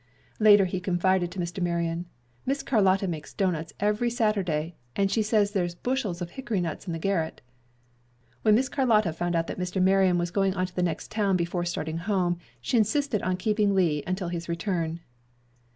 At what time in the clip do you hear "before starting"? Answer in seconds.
11.37-11.97